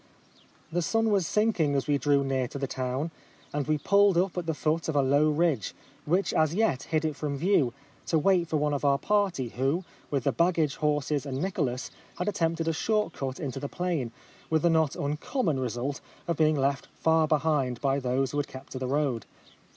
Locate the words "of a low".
4.89-5.29